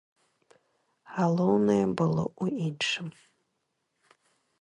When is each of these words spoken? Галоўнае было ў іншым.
Галоўнае 1.17 1.83
было 1.99 2.23
ў 2.41 2.45
іншым. 2.69 3.07